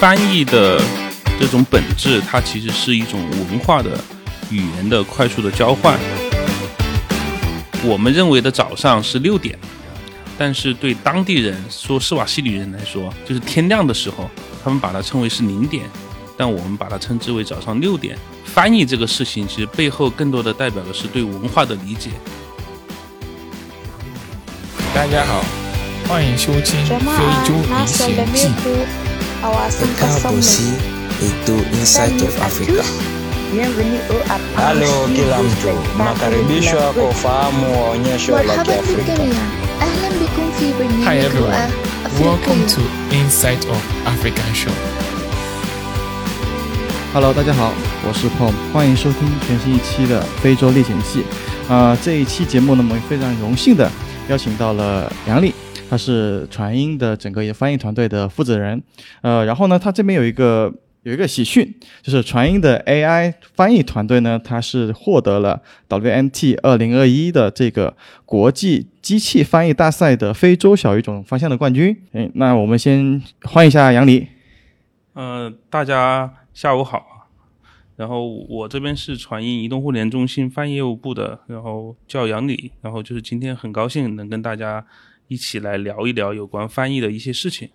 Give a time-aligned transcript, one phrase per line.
[0.00, 0.80] 翻译的
[1.40, 3.98] 这种本质，它其实是一种文化的
[4.48, 5.98] 语言的快速的交换。
[7.82, 9.58] 我们认为的早上是六点，
[10.38, 14.30] 但是对当地人说施瓦西里人来说，就是天亮的时候，
[14.62, 15.84] 他们把它称为是零点，
[16.36, 18.16] 但我们把它称之为早上六点。
[18.44, 22.10] 翻译这个事情，其实背后更多的代表的是对文化的理解。
[24.94, 25.44] 大家好，
[26.06, 26.94] 欢迎收听非
[27.44, 29.07] 洲历险记。
[29.38, 30.74] Kabusi
[31.22, 32.82] itu Inside of Africa.
[34.56, 39.12] Halo kila mtu, nakaribishwa kwa ufahamu wa onyesho la Kiafrika.
[41.04, 41.72] Hi everyone,
[42.20, 42.80] welcome to
[43.14, 44.72] Inside of African Show.
[47.14, 47.72] Hello，大家好，
[48.04, 51.24] 我是 Pom，欢迎收听全新一期的非洲历险记。
[51.68, 53.88] 啊、这一期节目呢，我们非常荣幸的
[54.28, 55.54] 邀请到了杨丽，
[55.88, 58.82] 他是传音的整个一个翻译团队的负责人。
[59.22, 60.72] 呃，然后呢，他这边有一个
[61.02, 71.96] 有一个喜讯，就是传音的 AI 翻译团队呢，它是获得了 WNT 二零二一的这个国际机器翻译大赛的非洲小语种方向的冠军。
[72.12, 74.28] 哎，那我们先欢迎一下杨黎。
[75.14, 77.04] 呃，大家下午好。
[77.96, 84.86] 然后我这边是传音移动互联中心翻译业务部的，然后叫杨李，然后就是今天很高兴能跟大家
[85.28, 87.70] 一起来聊一聊有关翻译的一些事情。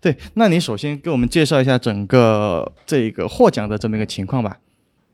[0.00, 4.58] 对，那你首先给我们介绍一下整个这个获奖的这么一个情况吧。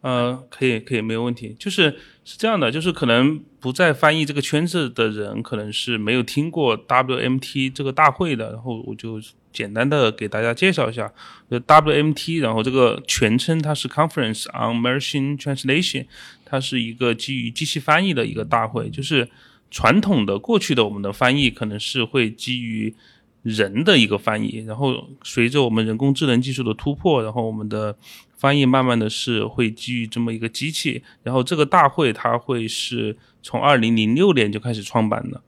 [0.03, 1.57] 呃，可以，可以，没有问题。
[1.59, 1.91] 就是
[2.25, 8.53] 是这样的，就是可能不在翻译这个圈子的人，可能是没有听过 WMT 这个大会的。
[8.53, 9.21] 然后我就
[9.53, 11.13] 简单的给大家介绍一下，
[11.51, 16.07] 就 WMT，然后这个全称它是 Conference on Machine Translation，
[16.45, 18.89] 它是一个基于机器翻译的一个大会。
[18.89, 19.29] 就是
[19.77, 22.95] 传统的过去的我们的翻译可能是会基于
[23.43, 27.95] 人的一个翻译，然后随着我们人工智能技术的突破，然后我们的
[28.39, 35.43] 翻译慢慢的是会基于这么一个机器，然后这个大会它会是从二零零六年就开始创办的，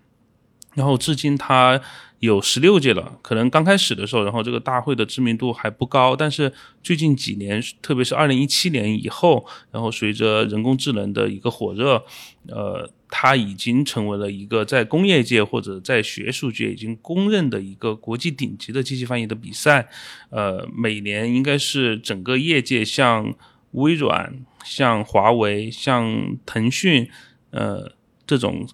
[0.74, 1.80] 然后至今它
[2.20, 3.18] 有十六届了。
[3.22, 6.52] 可能刚开始的时候，然后这个大会的知名度还不高，但是
[6.82, 12.04] 最近几年，特别是二零一七年以后，然后随着人工智能的一个火热，
[12.48, 19.88] 呃，它已经成为了一个在工业界或者在学术界已经公认的一个国际顶级的机器翻译的比赛。
[20.30, 23.34] 呃，每年应该是整个业界像
[23.72, 24.34] 微软、
[24.64, 27.08] 像华为、像腾讯，
[27.50, 27.92] 呃，
[28.26, 28.66] 这种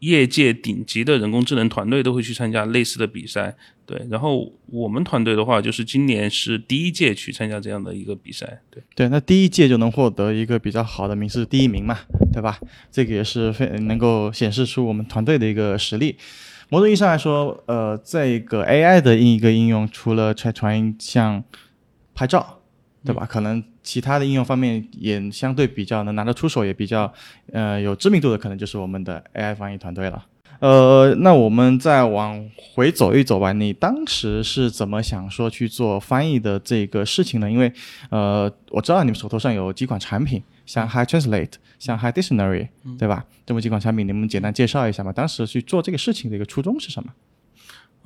[0.00, 3.56] 业界顶级的人工智能团队都会去参加类似的比赛。
[3.86, 8.60] 对，然后我们团队的话，就是今年是第一届去参加这样的一个比赛。
[8.68, 11.98] 对，对，那第一届就能获得一个比较好的名次，第一名嘛，
[12.32, 12.58] 对吧？
[12.90, 16.16] 这个也是非能够显示出我们团队的一个实力。
[16.68, 21.44] 某种意义上来说，呃，这个 AI 的一个应用，除了传传音像
[22.12, 22.60] 拍照，
[23.04, 23.24] 对吧？
[23.24, 27.10] 可能其他的应用方面也相对比较能拿得出手，也比较
[27.52, 30.26] 呃有知名度的，可能就是我们的 AI 翻译团队了。
[30.58, 33.52] 呃，那我们再往回走一走吧。
[33.52, 37.48] 你当时是怎么想说去做翻译的这个事情呢？
[37.48, 37.70] 因为
[38.10, 43.24] 呃，我知道你们手头上有几款产品，像 Hi Translate，像 Hi Dictionary，、对吧？
[43.44, 45.12] 这么几款产品，你们简单介绍一下嘛？
[45.12, 47.12] 当时去做这个事情的一个初衷是什么？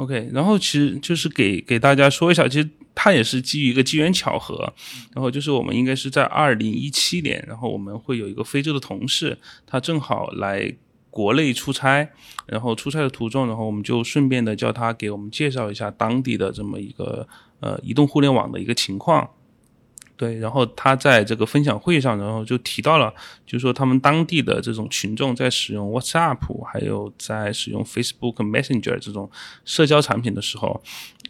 [0.00, 4.72] OK，然后其实就是给给大家说一下，其实它也是基于一个机缘巧合，
[5.12, 10.74] 然后就是我们应该是在二零一七年，然后我们会有一个非洲的同事，他正好来
[11.10, 12.08] 国内出差，
[12.46, 17.28] 然后出差的途中，然后我们就顺便的叫他给我们介绍一下当地的这么一个
[17.60, 19.28] 呃移动互联网的一个情况。
[20.20, 23.10] 对，然后他在这个分享会上，然后就提到了，
[23.46, 29.30] 就是说他们当地的这种群众在使用 WhatsApp，还有在使用 Facebook Messenger 这种
[29.64, 30.78] 社交产品的时候，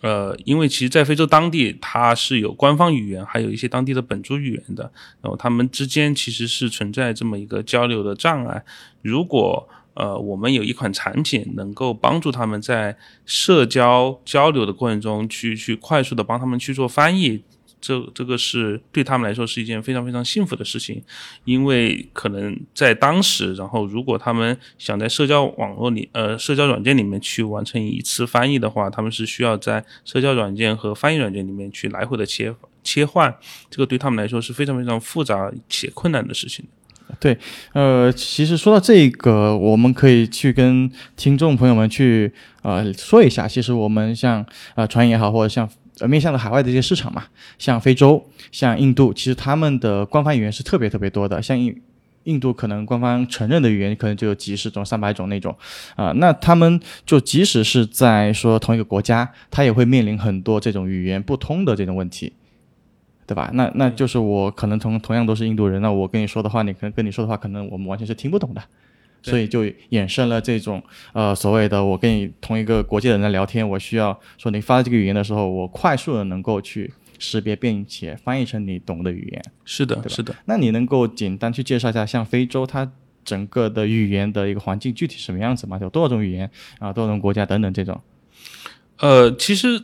[0.01, 4.91] 呃，因为其实，在非洲当地它是有官方语言，还有一些当地的本族语言的，
[5.22, 8.65] 然后他们之间其实是存在这么一个交流的障碍。
[9.03, 17.42] 如果呃，我们有一款产品能够帮助他们在社交交流的过程中去去快速的帮他们去做翻译，
[17.80, 21.03] 这这个是对他们来说是一件非常非常幸福的事情，
[21.44, 32.54] 因为可能在当时，然后如果他们想在社交网络里，呃，社交软件里面去完成一次翻译的话，他们是需要在社交软件和翻译软件里面去来回的切
[32.84, 33.34] 切换，
[33.71, 36.65] 这个对他们来说是非常非常复杂且困难的事情。
[37.18, 37.36] 对，
[37.72, 42.32] 呃，其实说到这个，我们可以去跟听众朋友们去
[42.62, 44.47] 呃说一下，其实我们像
[44.77, 45.68] 呃传也好，或者像
[46.01, 47.25] 呃面向的海外的一些市场嘛，
[47.59, 51.81] 像非洲、像印度，其实他们的官方语言是特别特别多的，像印
[52.25, 55.57] 印度可能官方承认的语言可能就有几十种、上百种那种，
[55.97, 62.35] 啊，那他们就即使是在说同一个国家，他也会面临很多这种语言不通的这种问题，
[63.27, 63.51] 对吧？
[63.55, 68.63] 那那就是我可能同同样都是印度人，那我跟你说的话，你可能跟你说的话，可能我们完全是听不懂的，
[69.22, 70.83] 所以就衍生了这种
[71.13, 76.93] 呃所谓的我跟你同一个国界的人在聊天，我需要说你发这个语言的时候，我快速的能够去。
[77.22, 80.34] 识别并且翻译成你懂的语言，是的，是的。
[80.47, 82.91] 那你能够简单去介绍一下，像非洲它
[83.22, 85.78] 整个的语言的一个环境具体什么样子吗？
[85.83, 86.91] 有多少种语言啊？
[86.91, 88.01] 多少种国家等等这种？
[89.01, 89.83] 呃，其实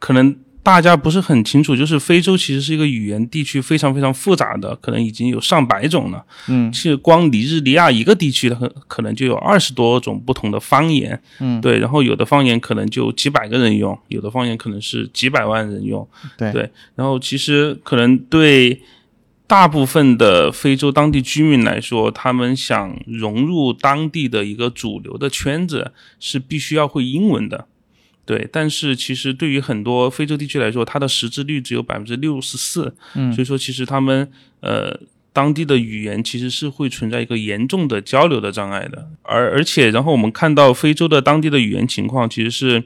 [0.00, 0.36] 可能。
[0.62, 6.24] 大家不是很清楚，就是非洲其实是一个语言地区非常非常复杂的，可能已经有上百种了。
[6.48, 11.20] 嗯，其实光尼日利亚一个地区的可可能就有二十多种不同的方言。
[11.40, 16.08] 嗯，对，然后有的方言可能就几百个人用，有的方言可能是几百万人用。
[16.38, 18.80] 对对，然后其实可能对
[19.48, 27.66] 大部分的非洲当地居民来说，他们想融入当地的一个主流的圈子，是必须要会英文的。
[28.32, 34.26] 对，但是其实对于很多非洲地区来说，它的识字率只有百分之六十四，嗯，所以说其实他们
[34.60, 34.98] 呃
[35.34, 42.82] 当地的语言其实是会存在一个严重的交流的障碍的，而而且然后我们看到非洲的当地的语言情况其实是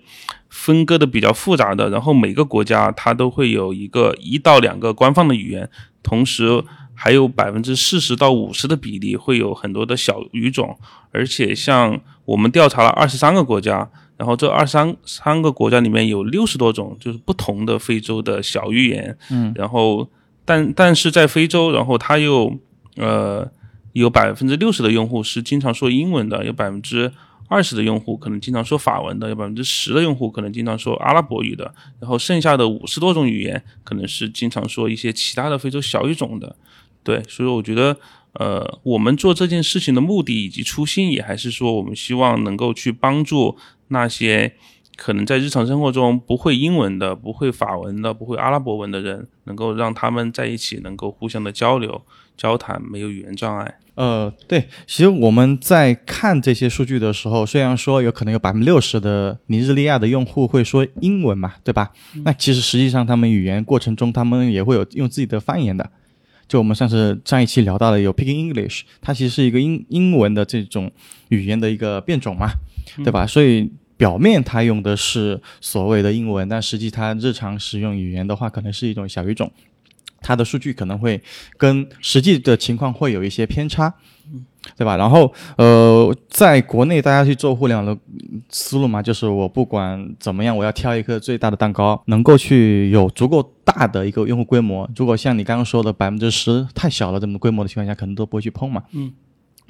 [0.48, 5.70] 分割的比较复杂的，然后每个国家它都会有一个一到两个官方的语言，
[6.02, 6.64] 同时
[6.94, 10.76] 还有百分之四十到五十的比例会有很多的小语种，
[11.12, 13.88] 而且像我们调查了二十三个国家。
[14.16, 19.16] 然后这二三三个国家里面有六十多种，就是不同的非洲的小语言。
[19.30, 20.08] 嗯，然后
[20.44, 22.58] 但但是在非洲，然后它又
[22.96, 23.46] 呃
[23.92, 27.12] 有百分之六十的用户是经常说英文的，有百分之
[27.48, 36.56] 二十的用户可能经常说法文的，有百分之十的用户可能经常说阿拉伯语的，然后剩下的五十多种语言可能是经常说一些其他的非洲小语种的。
[37.04, 37.96] 对，所以我觉得。
[38.38, 43.56] 呃，我们做这件事情的目的以及初心，也还是说，我们希望能够去帮助
[43.88, 44.52] 那些
[44.96, 52.02] 可能在日常生活中不会英文的、不会法文的、不会阿拉伯文的人，能够让他们在一起，能够互相的交流、
[52.36, 53.78] 交谈，没有语言障碍。
[53.94, 61.92] 呃，对，其实我们在看这些数据的时候，虽然说有可能有百分之六十的尼日利亚的用户会说英文嘛，对吧？
[62.24, 65.90] 那其实实际上他们语言过程中，他们也会有用自己的方言的。
[66.48, 70.90] 就我们上次上一期聊到的有 Picking English，它其实是一个英英文的这种
[71.28, 72.50] 语言的一个变种嘛，
[72.98, 73.26] 对吧？
[73.26, 79.50] 所以表面它用的是所谓的英文，但实际它日常使用语言的话，可能是一种小语种，
[80.20, 81.20] 它的数据可能会
[81.56, 83.94] 跟实际的情况会有一些偏差。
[84.76, 84.96] 对吧？
[84.96, 87.96] 然后，呃，在国内大家去做互联网的
[88.48, 94.90] 思路嘛，就是我不管怎么样，我要挑一个最大的蛋糕，能够去有足够大的一个用户规模。
[94.96, 99.12] 如果像你刚刚说的百分之十太小了，这么规模的情况下，可能都不会去碰嘛，嗯，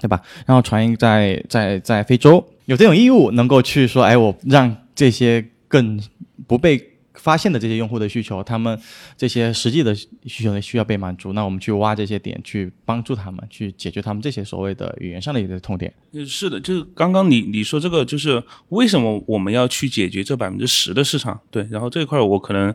[0.01, 0.23] 对吧？
[0.47, 6.01] 然后传音在在在非洲有这种义务，能够去说，哎，我让这些更
[6.47, 6.93] 不被。
[7.27, 8.79] 发现的这些用户的需求，他们
[9.17, 15.93] 这些实际的需求呢需要被满足，那我们去挖这些点，去帮助他们，去解决他们这些所谓的语言上的一个痛点。
[16.25, 21.41] 是的，就是刚刚你你说这个，就是为什么我们要去解决这百分之十的市场？
[21.51, 22.73] 对，然后这一块我可能，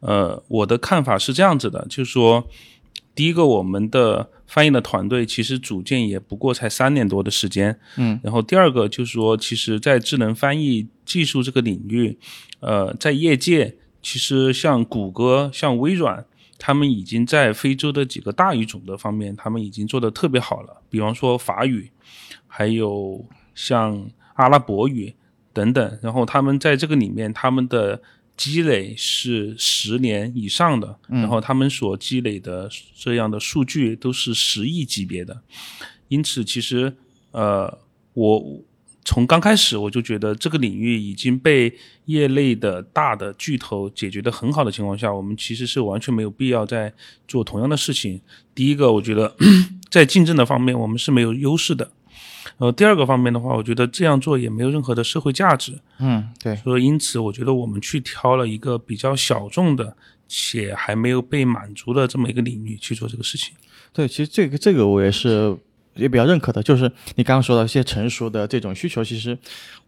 [0.00, 2.46] 呃，我的看法是这样子的，就是说，
[3.14, 12.18] 第一个，我们的翻译的团队其实组建也不过才三年多的时间，嗯，然后第二个就是说，其实，在智能翻译技术这个领域，
[12.60, 13.74] 呃，在业界。
[14.04, 16.26] 其实像谷歌、像微软，
[16.58, 20.82] 他们已经在非洲的几个大语种的方面，他们已经做得特别好了。
[20.90, 21.90] 比方说法语，
[22.46, 25.14] 还有像阿拉伯语
[25.54, 25.98] 等等。
[26.02, 28.02] 然后他们在这个里面，他们的
[28.36, 35.40] 积累是十年以上的，然后他们所积累的这样的数据都是十亿级别的。
[36.08, 36.94] 因此，其实
[37.30, 37.78] 呃，
[38.12, 38.62] 我。
[39.04, 41.70] 从刚开始我就觉得这个领域已经被
[42.06, 46.90] 业内的大的巨头解决的很好的情况下，我们其实是完全没有必要再
[47.28, 48.18] 做同样的事情。
[48.54, 49.36] 第一个，我觉得
[49.90, 51.90] 在竞争的方面我们是没有优势的。
[52.56, 55.78] 呃，第二个方面的话，我觉得这样做也没有任何的社会价值。
[55.98, 56.56] 嗯，对。
[56.56, 59.94] 所以因此，我觉得我们去挑了一个比较小众的
[60.26, 63.54] 且还没有被满足的这么一个领域去做这个事情。
[63.92, 65.54] 对，其实这个这个我也是。
[65.94, 69.36] 也比较认可的，就是你刚刚说的一些成熟的这种需求，其实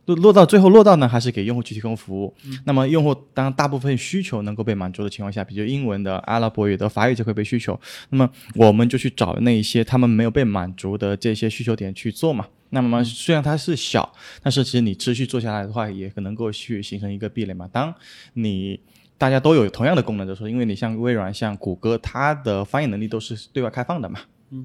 [0.07, 2.33] 落落到最后落到呢，还是给用户去提供服务。
[2.65, 7.79] 那么用户当大部分需求能够被满足的情况下，比如英文的、阿拉伯语的、法语这块被需求，
[8.11, 12.47] 那么我们就去找那一些他们没有被满足的这些需求点去做嘛。
[12.71, 17.69] 那么虽然它是小，但是其实你持续做下来的话，也能够去形成一个壁垒嘛。
[17.73, 17.95] 当
[18.35, 18.79] 你
[19.19, 24.21] 大家都有同样的功能的时候，因为你像微软、像谷歌，它的翻译能力都是对外开放的嘛。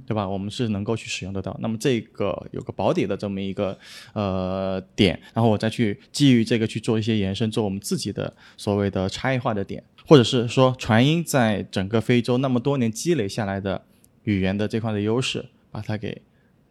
[0.05, 0.27] 对吧？
[0.27, 1.55] 我们是能够去使用得到。
[1.59, 3.77] 那么这个有个保底的这么一个
[4.13, 13.83] 呃点，然后我再去基于这个去做一些延伸，做我们自己的所谓的差异化的点，或者是说传音在整个非洲那么多年积累下来的
[14.23, 16.21] 语言的这块的优势，把它给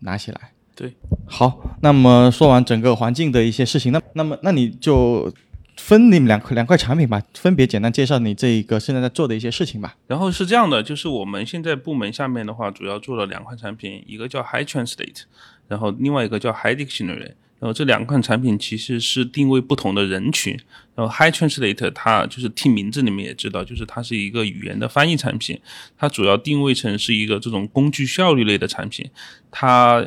[0.00, 0.52] 拿起来。
[0.75, 0.93] 对，
[1.26, 5.33] 好，那么说完整个环境的一些事情，那那么那你就。
[5.77, 9.97] 分你们两块两块产品吧，分别简单介绍你这一个现在在做的一些事情吧。
[10.07, 15.23] 然后是这样的，就是我们现在部门下面的话，主要做了两款产品，一个叫 High Translate，
[15.69, 17.33] 然后另外一个叫 High Dictionary。
[17.59, 20.59] 然后这两款产品其实是定位不同的人群。
[20.95, 25.61] 然后 High Translate 它就是听名字你们也知道，就是它是一个语言的翻译产品，
[25.99, 29.11] 它主要定位成是一个这种工具效率类的产品，
[29.50, 30.07] 它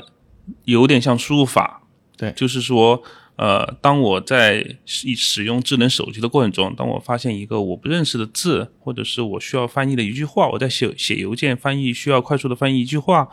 [0.65, 1.84] 有点像输入法，
[2.15, 3.03] 对，就是说。
[3.35, 13.27] 呃，当我在使使用智能手机的过程中，当我发现一个我不认识的字，或者是我需要翻译的一句话，我在写写邮件翻译需要快速的翻译一句话，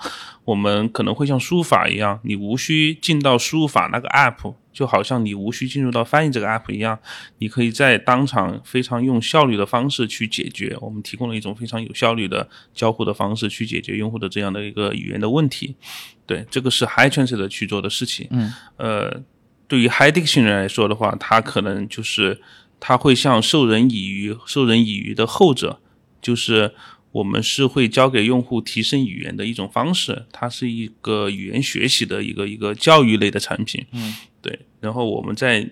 [0.44, 6.98] 我们可能会像输入法一样，你无需进到输入法那个 app，就好像你无需进入到翻译这个 app 一样，
[7.36, 10.74] 你可以在当场非常用效率的方式去解决。
[10.80, 15.76] 我们提供了一种非常有效率的交互的方式去解决用户的这样的一个语言的问题。
[16.24, 18.26] 对，这个是 High Translate 去做的事情。
[18.30, 19.22] 嗯，呃。
[19.70, 22.40] 对于 High Dictionary 来说的话，它可能就是
[22.80, 25.78] 它会像授人以鱼、授人以渔的后者，
[26.20, 26.74] 就是
[27.12, 33.86] 我们是会教给用户提升语言的一种方式，它是一个语言学习的一个一个教育类的产品。
[33.92, 34.58] 嗯，对。
[34.80, 35.64] 然后我们在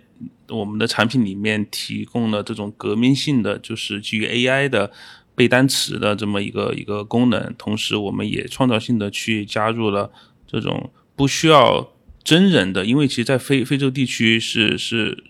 [0.48, 4.92] 我们的产品里面提供了这种革命性的，就是基于 AI 的
[5.34, 10.08] 背单词的这么一个一个功能，同时我们也创造性的去加入了
[10.46, 11.90] 这种不需要。
[12.28, 15.24] 真人的，因为其实，在非非洲地区是是，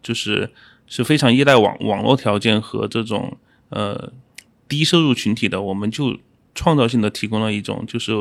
[0.00, 0.48] 就是
[0.86, 3.36] 是非常依赖网网络条件和这种
[3.70, 4.12] 呃
[4.68, 6.16] 低收入群体的，我们就
[6.54, 8.12] 创造性的提供了一种就是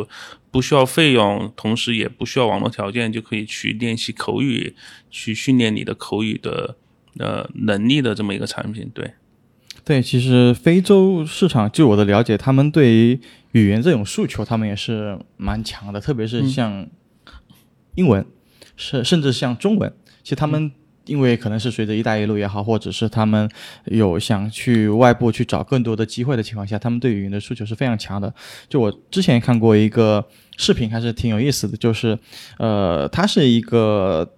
[0.49, 4.73] 不需要费用，同时也不需要网络条件就可以去练习口语，
[5.11, 6.75] 去训练你的口语的
[7.19, 8.89] 呃能力的这么一个产品。
[8.91, 9.13] 对，
[9.85, 13.19] 对，其实非洲市场，据我的了解，他们对于
[13.51, 16.87] 语言这种诉求，他们也是蛮强的，特别是像。
[17.95, 18.25] 英文，
[18.75, 19.91] 甚甚至像中文，
[20.23, 20.71] 其实他们
[21.05, 23.49] 因为可能是随着“一带一路”也好，或者是他们
[23.85, 28.33] 有想去外部去找更多的机会的情况下，他们对语言的诉求是非常强的。
[28.67, 30.25] 就我之前看过一个
[30.57, 32.17] 视频，还是挺有意思的，就是，
[32.57, 34.35] 呃，他是一个。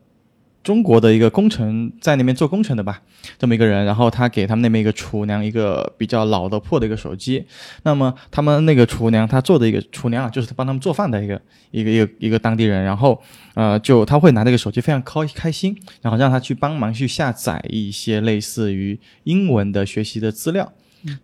[0.63, 3.01] 中国的一个工程在那边做工程的吧，
[3.39, 7.43] 这么一个人，然后他给他们那边一个厨娘一个比较老的破的一个手机，
[7.83, 11.41] 那么他们那个厨娘他做的一个厨娘啊，就是帮他们做饭的一个
[11.71, 13.19] 一个一个一个当地人，然后
[13.55, 20.71] 呃就他会拿这个手机非常开开心，然后让他去帮忙去下载一些类似于英文的学习的资料。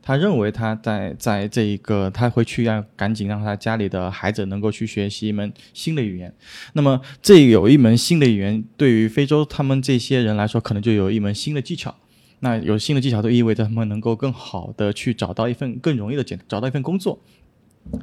[0.02, 6.34] 他认为他在在这一个他会去让赶紧让他家里的孩子能够去学习一门新的语言，
[6.74, 11.96] 那么这有一门新的语言，对于非洲他们这些人来说，可能就有一门新的技巧。
[12.40, 17.20] 那有新的技巧，都意味着他们能够更好的去找到一份更容易的简找到一份工作，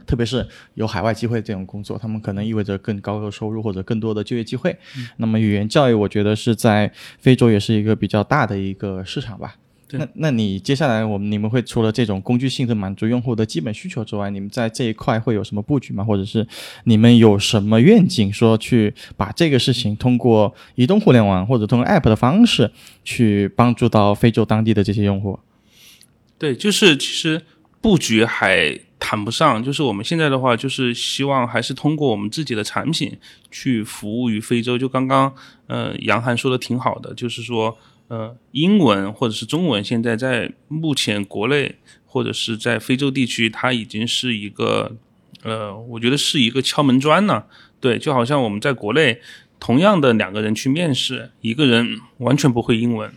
[0.04, 4.76] 特别是有海外机会这种工作，他们可能意味着更高的收入或者更多的就业机会。
[5.19, 9.54] 那么语言教育，我觉得是在非洲也是一个比较大的一个市场吧。
[9.90, 16.02] 那那你接下来我们你们会除了这种工具性的满足用户的基本需求之外，你们在这一块会有什么布局吗？
[16.02, 16.44] 或者是
[16.84, 22.72] 你们有什么愿景，说去把这个事情通过移动互联网或者通过 App 的方式
[23.04, 25.38] 去帮助到非洲当地的这些用户？
[26.38, 27.42] 对，就是其实
[27.80, 33.16] 布局还谈不上，就是我们现在的话，就是希望还是通过我们自己的产品
[33.50, 34.76] 去服务于非洲。
[34.76, 35.32] 就刚刚
[35.68, 37.76] 呃杨涵说的挺好的，就是说。
[38.08, 44.94] 呃，英文或者是中文，现在在目前国内或者是在非洲地区，它已经是一个，
[45.42, 47.44] 呃，我觉得是一个敲门砖呢。
[47.80, 49.20] 对，就好像我们在国内，
[49.58, 53.11] 同样的两个人去面试，一个人完全不会英文，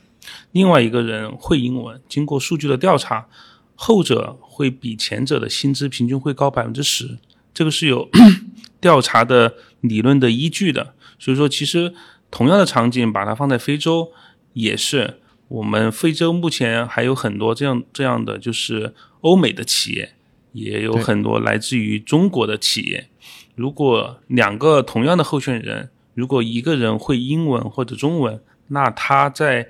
[0.53, 2.01] 另外一个人会英文。
[2.07, 3.27] 经过数据的调查，
[3.75, 7.17] 后者会比前者的薪资平均会高百分之十，
[7.53, 8.09] 这个是有
[8.79, 10.93] 调查的理论的依据的。
[11.19, 11.93] 所以说，其实
[12.31, 14.11] 同样的场景，把它放在非洲。
[14.57, 20.13] 也是，我们非洲目前还有很多这样这样的，就是欧美的企业，
[20.51, 23.07] 也有很多来自于中国的企业。
[23.53, 29.67] 如果两个同样的候选人，如果一个人会英文或者中文，那他在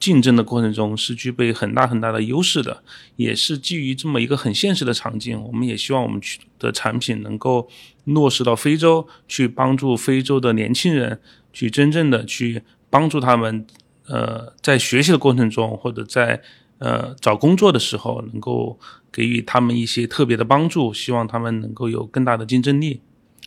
[0.00, 2.82] 竞争的过程中是具备很大很大的优势的。
[3.14, 7.68] 也是基于这么一个很现实的场景，我们也希望我们去的产品能够
[8.04, 11.20] 落实到非洲，去帮助非洲的年轻人，
[11.52, 13.64] 去真正的去帮助他们。
[14.06, 16.40] 呃，在学习的过程中，或者在
[16.78, 18.78] 呃找工作的时候能够
[19.12, 23.00] 给予他们一些特别的帮助，希望他们能够有更大的竞争力。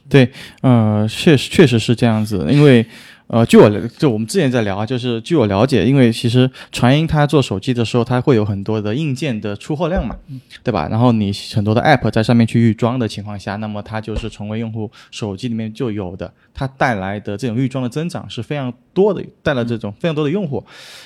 [0.09, 2.85] 对，呃，确实确实是这样子，因为。
[3.27, 10.15] 呃，据我就我们之前在聊啊，就是据我了解，因为其实传音它做手机的时候，它会有很多的硬件的出货量嘛，
[10.63, 10.88] 对吧？
[10.89, 20.63] 然后你很多的 App 在上面去预装的情况下，那么它就是成为用户手机里面就有的，它带来的这种预装的增长是非常多的，带来这种非常多的用户。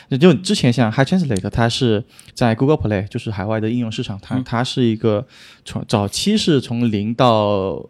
[0.10, 2.04] 那就之前像 Hi Translate，它是
[2.36, 5.26] 在 Google Play，就是海外的应用市场，它它是一个
[5.66, 7.90] 从早期是从零到。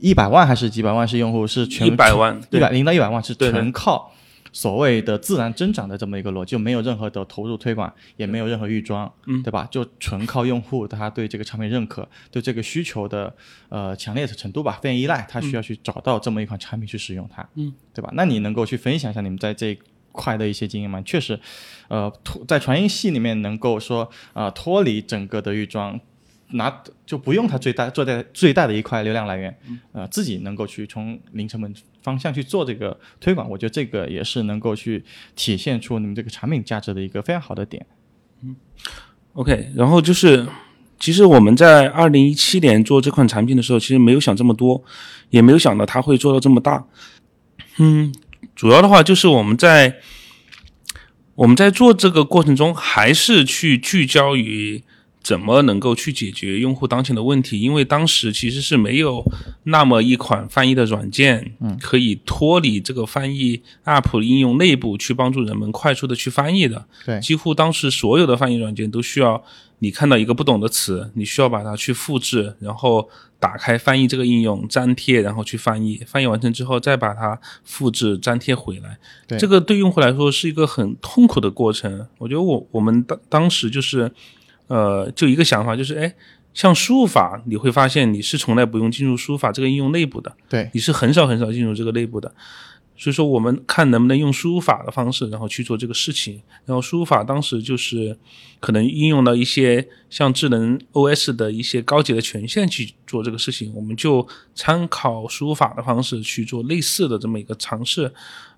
[0.00, 1.46] 一百万还是几百万是用户？
[1.46, 4.12] 是全一百万，一百零到一百万是纯靠
[4.52, 9.68] 所谓的自然增长的这么一个逻辑，就没有任何的投入推广，也没有任何预装，嗯，对吧？
[9.70, 13.34] 就纯靠用户他对这个产品认可，对这个需求的
[13.68, 18.10] 呃强烈的程度吧，非常依赖，他需要去找到这么一款产品去使用它，嗯，对吧？
[18.14, 19.78] 那你能够去分享一下你们在这一
[20.12, 21.02] 块的一些经验吗？
[21.04, 21.38] 确实，
[21.88, 26.00] 呃，脱在传音系里面能够说啊脱离整个的预装。
[26.52, 29.54] 拿就不用它最大、最大、最大的一块流量来源，
[29.92, 35.04] 呃，自己能够去从零成本方向去做这个推广，我觉得这个也是能够去
[35.36, 37.84] 体现出你们这个产品价值的一个非常好的点。
[38.42, 38.56] 嗯
[39.34, 40.46] ，OK，然后就是，
[40.98, 44.82] 其实我们在二零一七年做这款产品的时候，其实没有想这么多，
[45.28, 46.86] 也没有想到它会做到这么大。
[47.76, 48.10] 嗯，
[48.56, 49.96] 主要的话就是我们在
[51.34, 54.82] 我们在做这个过程中，还是去聚焦于。
[55.22, 57.60] 怎么能够去解决用户当前的问题？
[57.60, 59.22] 因为当时其实是没有
[59.64, 66.86] 那么一款翻译的软件，嗯，可以脱离这个翻译 App 应用内部去帮助人们快速的去翻译的。
[67.04, 69.42] 对，几乎当时所有的翻译软件都需要
[69.80, 73.06] 你看到一个不懂的词，你需要把它去复制，然后
[73.38, 76.00] 打开翻译这个应用，粘贴，然后去翻译。
[76.06, 78.96] 翻译完成之后，再把它复制粘贴回来。
[79.26, 82.06] 对，这个对用户来说是一个很痛苦的过程。
[82.16, 84.10] 我觉得我我们当当时就是。
[84.68, 86.14] 呃，就一个想法，就是哎，
[86.54, 92.32] 像输入法，你会发现你是从来不用进入输入法这个应用内部的，对，你是很少很少进入这个内部的。
[93.00, 96.42] 所以说，我们看能不能用输入法的方式，然后去做这个事情。
[96.66, 98.18] 然后输入法当时就是
[98.58, 108.12] 可能应用到一些像智能 OS 的一些高级的权限去做这个事情，我们就参考输入法的方式去做类似的这么一个尝试。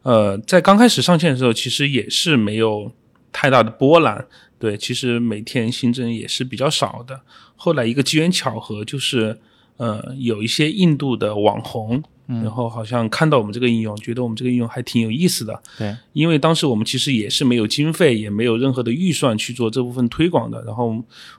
[0.04, 2.90] 呃，在刚开始上线的时候，其实也是没有
[3.30, 4.24] 太大的波澜。
[4.60, 7.18] 对，其实每天新增也是比较少的。
[7.56, 9.36] 后来一个机缘巧合，就是
[9.78, 15.58] 呃，有一些印度的网红，然后好像看到我们这个应用，觉得我们这个应用还挺有意思的。
[15.78, 20.62] 对，因为当时我们其实也是没有经费，也没有任何的预算去做这部分推广的。
[20.64, 20.94] 然后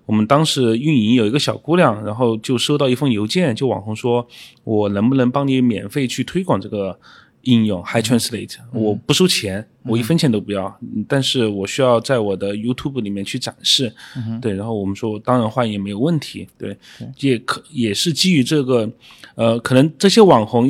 [0.08, 4.28] 我们当时运营有一个小姑娘，然后就收到一封邮件，就网红说，
[4.64, 7.00] 我能不能帮你免费去推广这个？
[7.44, 13.94] 应用 Hi Translate，我不收钱，我一分钱都不要，但是我需要在我的 YouTube 里面去展示，
[14.42, 16.78] 对，然后我们说当然欢迎没有问题，对，
[17.20, 18.90] 也可也是基于这个，
[19.36, 20.70] 呃，可能这些网红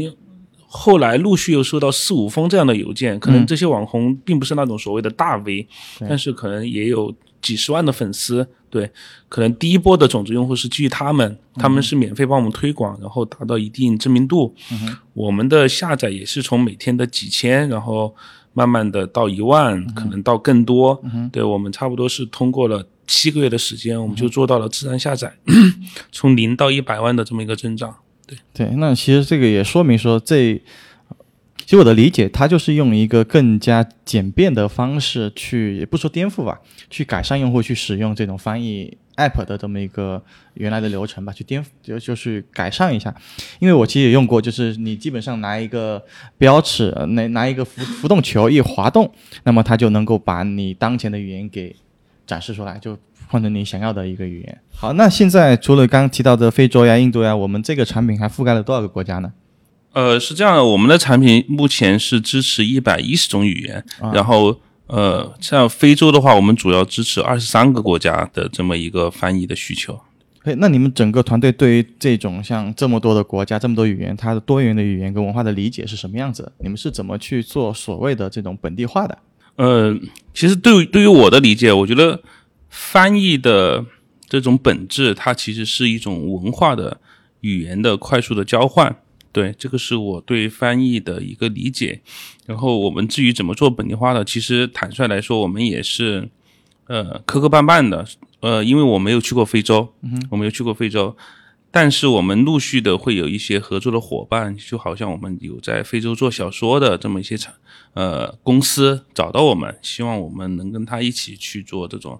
[0.65, 5.67] 后来陆续又收到四五封这样的邮件，可能这些网红并不是那种所谓的大 V，
[5.99, 8.47] 但是可能也有几十万的粉丝。
[8.71, 8.89] 对，
[9.29, 14.55] 可能第一波的种子用户是基于他们，他们是免费帮我们推广，然后达到一定知名度。
[15.13, 18.15] 我们的下载也是从每天的几千，然后
[18.53, 20.99] 慢慢的到一万，可能到更多。
[21.31, 25.31] 对我们差不多是通过了七个月的时间，我们就做到了自然下载，
[26.11, 27.93] 从零到一百万的这么一个增长。
[28.25, 30.61] 对对，那其实这个也说明说这。
[31.71, 40.21] 其实我的理解，它就是用一个更加简便的方式去，也不说颠覆吧，去改善用户去使用这种翻译 app 的这么一个
[40.55, 43.15] 原来的流程吧，去颠覆就就是改善一下。
[43.59, 46.03] 因为我其实也用过，就是你基本上拿一个
[46.37, 49.09] 标尺，拿拿一个浮浮动球一滑动，
[49.43, 51.73] 那么它就能够把你当前的语言给
[52.27, 52.97] 展示出来，就
[53.29, 54.61] 换成你想要的一个语言。
[54.73, 59.31] 好，那现在除了刚刚提到的非洲呀、印度呀，我们这个产品还覆盖了多少个国家呢？
[59.93, 69.99] 呃，是这样的，我们的产品目前是支持一百一十种语言，然后呃，像非洲的话，我们主要支持二十三个国家的这么一个翻译的需求。
[70.43, 76.51] 哎，那你们整个团队对于这种像这么多的国家、这么多语言，它的多元的语言跟文化的理解是什么样子？
[76.59, 79.17] 你们是怎么去做所谓的这种本地化的？
[79.57, 79.95] 呃，
[80.33, 82.21] 其实对于对于我的理解，我觉得
[82.69, 83.85] 翻译的
[84.27, 86.99] 这种本质，它其实是一种文化的
[87.41, 88.95] 语言的快速的交换。
[89.31, 92.01] 对，这个是我对翻译的一个理解。
[92.45, 96.29] 然后我们至于怎么做本地化的，其实坦率来说，我们也是
[96.87, 98.05] 呃磕磕绊绊的。
[98.41, 99.93] 呃，因为我没有去过非洲，
[100.31, 101.15] 我没有去过非洲，
[101.69, 107.53] 但是我们陆续的会有一些合作的伙伴，就好像我们有在非洲做小说的这么一些产
[107.93, 112.19] 呃公司找到我们，希望我们能跟他一起去做这种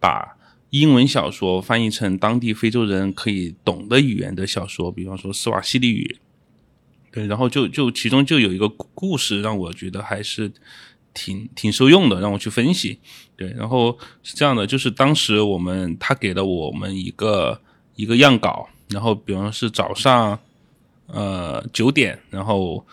[0.00, 0.36] 把
[0.70, 6.16] 英文小说翻译成当地非洲人可以懂的语言的小说，比方说斯瓦西里语。
[7.12, 10.48] 对，然后就就其中就有一个故事让我觉得还是
[11.12, 13.00] 挺挺受用的，让我去分析。
[13.36, 17.60] 对，然后是这样的，就是当时我们他给了我们一个
[17.96, 20.38] 一个样稿，然后比方是早上
[21.08, 22.86] 呃九点，然后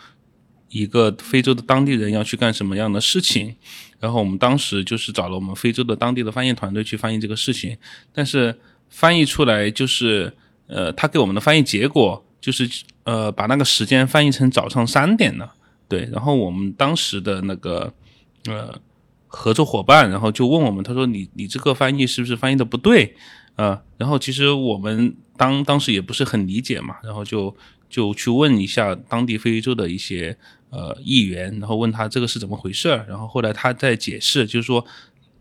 [0.68, 3.54] 一个非洲的当地人要去干什么样的事情，
[4.00, 7.76] 然后我们当时就是找了我们非洲的当地的翻译团队去翻译这个事情，
[8.12, 10.32] 但是翻译出来就是
[10.66, 12.24] 呃他给我们的翻译结果。
[12.40, 12.70] 就是
[13.08, 15.54] 呃，把那个时间翻译成早上三点了，
[15.88, 16.06] 对。
[16.12, 17.90] 然后我们当时的那个
[18.44, 18.78] 呃
[19.26, 23.16] 合作伙伴，然后就问我们，他说：“你你这个翻译是不是翻译的不对？”
[23.56, 27.56] 啊，然后其实我们当当时也不是很理解嘛，然后就
[27.88, 30.36] 就去问一下当地非洲的一些
[30.68, 33.06] 呃议员，然后问他这个是怎么回事儿。
[33.08, 34.84] 然后后来他在解释，就是说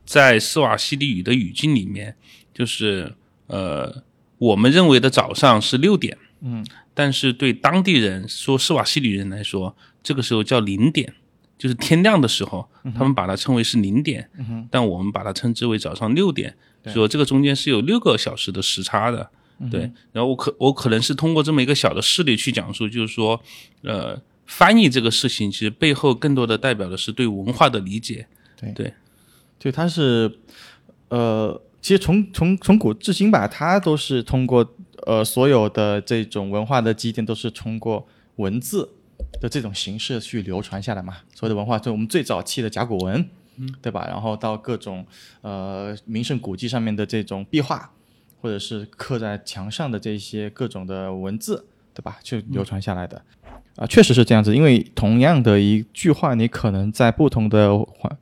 [0.06, 2.16] 在斯瓦西里语的语境里面，
[2.54, 3.14] 就是
[3.48, 4.04] 呃
[4.38, 6.66] 我们认为的早上是六点，嗯。
[6.98, 11.14] 但是对当地人说，斯瓦西里人来说，这个时候叫零点，
[11.56, 14.28] 就是天亮的时候，他们把它称为是零点，
[14.72, 16.58] 但我们把它称之为早上六点，
[16.88, 19.30] 说这个中间是有六个小时的时差的。
[19.70, 19.82] 对，
[20.12, 23.40] 然后我可我可能是通过这么一个小的事例去讲述，就是说，
[23.84, 28.26] 呃，翻译这个事情其实背后更多的代表的是对文化的理解。
[28.60, 28.94] 对对，
[29.60, 30.40] 对它是，
[31.10, 34.74] 呃，其实从从从古至今吧，它都是通过。
[35.06, 38.08] 呃，所有的这种文化的积淀都是通过
[38.38, 38.90] 文字
[39.40, 41.18] 的这种形式去流传下来嘛。
[41.34, 44.06] 所有的文化，就我们最早期的甲骨文，嗯，对吧？
[44.08, 45.06] 然后到各种
[45.42, 47.92] 呃名胜古迹上面的这种壁画，
[48.42, 52.18] 或者是刻在墙上的这些各种的文字，对吧？
[52.24, 53.22] 去流传下来的。
[53.76, 54.56] 啊，确实是这样子。
[54.56, 58.18] 因为同样的一句话，你可能在不同的环。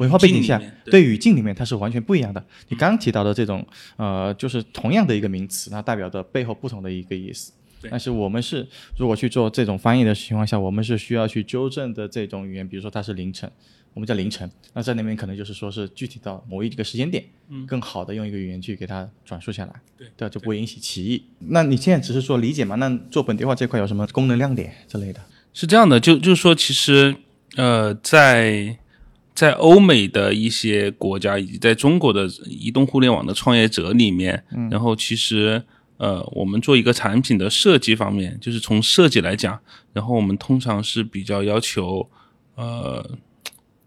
[0.00, 2.42] 文化背景下，对语境里面它是完全不一样的。
[2.68, 3.64] 你刚提到的这种，
[3.96, 7.52] 呃，就是同样的一个名词，它代表着背后不同的一个意思。
[7.90, 8.66] 但是我们是
[8.98, 13.50] 如果去做这种翻译的情况下，我们是需要去纠正的这种语言，比如说它是凌晨，
[13.94, 21.24] 我们叫凌晨，那在那边可能就是说是具体到某一个时间点，嗯，更好的用一个语言去给它转述下来，对，对，就不会引起歧义。
[21.38, 22.76] 那你现在只是说理解嘛？
[22.76, 25.20] 那做本地化这块有什么功能亮点之类的？
[25.52, 27.16] 是这样的，就就是说，其实，
[27.56, 28.76] 呃，在
[29.40, 35.64] 在欧美的一些国家，以及在中国的移动互联网的创业者里面，然后其实
[35.96, 39.58] 呃，我们做一个产品的设计方面，就是从设计来讲，
[39.94, 42.06] 然后我们通常是比较要求
[42.54, 43.18] 呃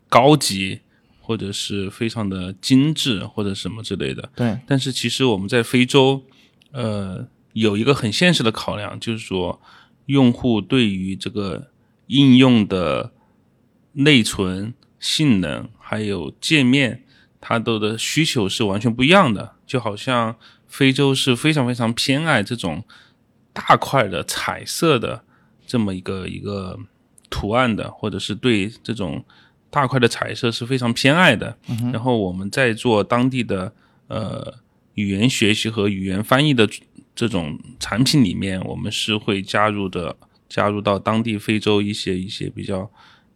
[0.10, 0.80] 高级
[1.22, 4.28] 或者是非常的精致或者什么之类的。
[4.36, 4.58] 对。
[4.66, 6.24] 但是其实我们在非洲，
[6.72, 9.62] 呃，有一个很现实的考量，就是说
[10.08, 11.68] 用户对于这个
[12.08, 13.12] 应用的
[13.92, 14.74] 内存。
[15.04, 17.04] 性能还有界面，
[17.42, 19.56] 它都的需求是完全不一样的。
[19.68, 20.34] 就好像
[20.66, 22.82] 非洲是非常非常偏爱这种
[23.52, 25.26] 大块的彩色的
[25.68, 26.80] 这么一个一个
[27.30, 29.26] 图案的，或者是对这种
[29.70, 31.58] 大块的彩色是非常偏爱的。
[31.92, 33.74] 然后我们在做当地的
[34.08, 34.54] 呃
[34.94, 36.66] 语言学习和语言翻译的
[37.14, 40.16] 这种产品里面，我们是会加入的，
[40.48, 42.90] 加入到当地非洲一些一些比较。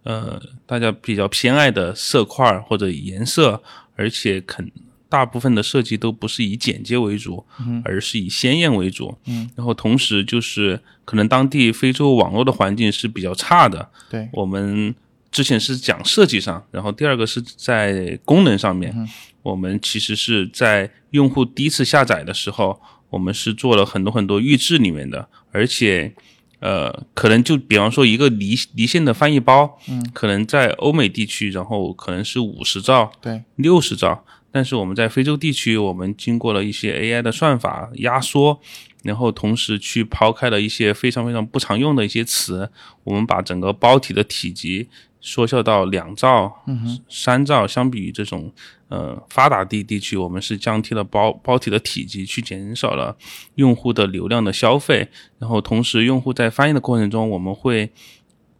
[0.08, 3.62] 呃，大家比较偏爱的色块或者颜色，
[3.98, 4.72] 而且肯
[5.10, 7.46] 大部分的设计都不是以简洁为主，
[7.84, 9.18] 而是以鲜艳为主。
[9.26, 13.90] 嗯，然后同时就是可能当地非洲网络的环境是比较差的。
[14.10, 14.96] 对，我们
[15.30, 18.96] 之前是讲设计上，然后第二个是在功能上面，
[19.44, 26.14] 我们其实是在用户第一次下载的时候，我们是做了很多很多预制里面的，而且。
[26.60, 38.60] 呃，可能就比方说一个离离线的翻译包，嗯，可能在欧美地区，然后可能是五十兆，对，六十兆，但是我们在非洲地区，我们经过了一些 AI 的算法压缩，
[39.04, 42.70] 然后同时去抛开了一些非常非常不常用的一些词，
[43.04, 44.90] 我们把整个包体的体积
[45.22, 46.64] 缩小到两兆、
[47.08, 48.52] 三兆，相比于这种。
[48.90, 53.18] 呃，发达地地区，我们是降低了包包体的体积，去减少了
[53.56, 55.10] 用户的流量的消费。
[55.40, 57.92] 然后，同时用户在翻译的过程中，我们会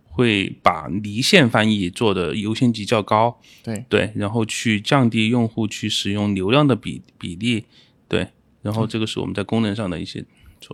[0.04, 3.40] 会把离线翻译做的优先级较高。
[3.64, 7.64] 对对，然后去降低用户去使用流量的比比例。
[8.10, 8.28] 对，
[8.62, 10.26] 然后这个是我们在功能上的一些。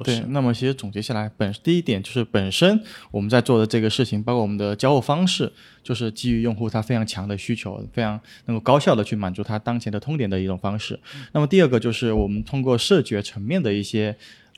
[0.04, 5.52] 对，那么其实总结下来，本第一点就是本身我们在做的这个事情，包括我们的交互方式，
[5.84, 11.00] 就是基于用户他非常强的需求，非常能够高效的去满足他当前的痛点的一种方式。
[11.32, 14.16] 那么第二个就是我们通过视觉层面的一些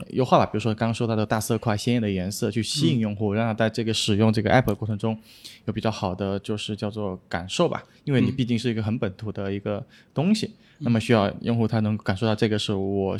[0.09, 5.17] 优化吧，比如说刚刚说到的大色块、鲜艳的颜色，去吸引用户，让他在这个使用这个 app 的过程中
[5.65, 13.17] 有比较好的就是叫做感受吧，因为你毕竟是一个很本土的一个东西，那么需要用户他能感受到这个是我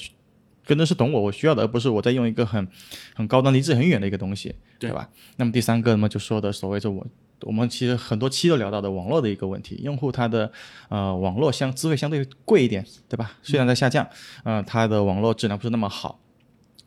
[0.65, 2.67] 真的是懂我我需要的，而不是我在用一个很
[3.13, 5.09] 很高端、离自己很远的一个东西，对吧？
[5.37, 7.05] 那么第三个，那么就说的所谓这我。
[7.41, 10.49] 我们其实很多期都聊到的网络的一个问题，用户他的
[10.87, 13.33] 呃网络相资费相对贵一点，对吧？
[13.43, 14.07] 虽然在下降，
[14.45, 16.17] 嗯，他的网络质量不是那么好，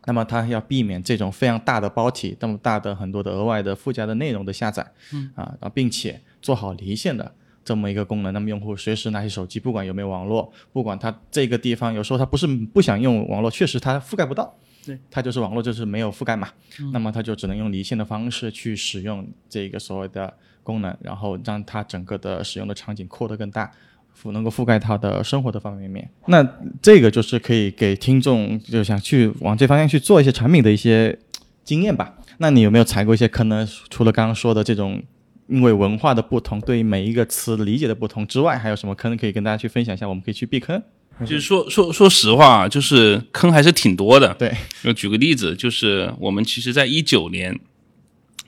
[0.06, 7.34] 那么它要避免这种非常大的包体，那么大的很多的额外的附加的内容的下载，嗯啊，并且做好离线的
[7.68, 14.56] 这么一个功能，那么用户随时拿起手机，不管有没有网络，不管他这个地方有时候他不是不想用网络，确实他覆盖不到。
[14.86, 16.48] 对，他就是网络就是没有覆盖嘛，
[16.94, 23.70] 那么他就只能用离线的方式去使用这个所谓的功能，然后让它整个的使用的场景扩得更大，
[24.18, 26.10] 覆能够覆盖他的生活的方方面面。
[26.26, 26.42] 那
[26.80, 31.18] 这个就是可以给听众就想去往这方向去做一些产品的一些
[31.64, 32.14] 经验吧。
[32.38, 33.68] 那你有没有踩过一些坑呢？
[33.90, 35.02] 除了刚刚说的这种
[35.48, 40.08] 因为文化的不同，对于每一个词理解的不同之外，还有什么坑可以跟大家去分享一下？
[40.08, 40.82] 我们可以去避坑。
[41.20, 44.32] 就是说说说实话，就是坑还是挺多的。
[44.34, 47.58] 对，就举个例子，就是我们其实在一九年，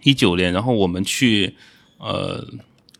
[0.04, 1.54] 一九年，然后我们去
[1.98, 2.46] 呃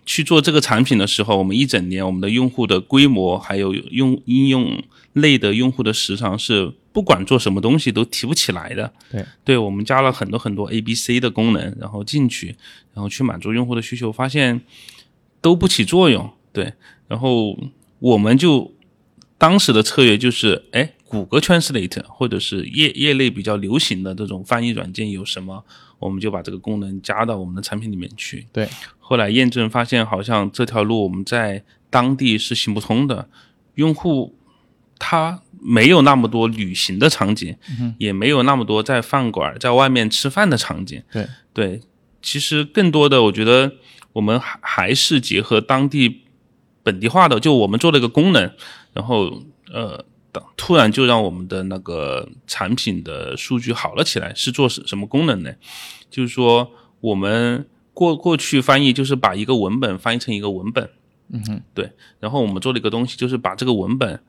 [0.04, 4.82] 去做这个产品的时候，我们一整年我们的用户的规模还有用应用
[5.12, 8.92] 类的用户的时长是不管做什么东西都提不起来的。
[9.10, 12.56] 对，对我们加了很多很多 A、B、C 的功能，然后进去，
[12.94, 14.60] 然后去满足用户的需求，发现
[15.40, 16.30] 都不起作用。
[16.52, 16.72] 对，
[17.08, 17.58] 然后
[17.98, 18.72] 我们就。
[19.38, 25.64] 当时的策略就是，哎，谷歌 Translate 或者是业业内比较流行的这种翻译软件有什么，
[25.98, 28.46] 我们就把这个功能加到我们的产品里面去。
[28.52, 33.30] 对，后来验证发现，好像这条路我们在当地是行不通的，
[33.76, 34.36] 用户
[34.98, 37.54] 他没有那么多旅行的场景，
[37.98, 41.02] 也没有那么多在饭馆在外面吃饭的场景。
[41.12, 41.80] 对对，
[42.22, 43.72] 其实更多的，我觉得
[44.12, 46.22] 我们还还是结合当地
[46.82, 48.50] 本地化的，就我们做了一个功能。
[48.92, 49.42] 然后，
[49.72, 50.04] 呃，
[50.56, 55.52] 突然就让我们的那个产品的数据好了起来，是做什什么功能呢？
[56.10, 56.70] 就是说，
[57.00, 60.88] 我们过过去翻译就是把一个文本翻译成一个文本，
[61.32, 61.92] 嗯哼，对。
[62.18, 64.20] 然后我们做了一个东西，就是把这个文本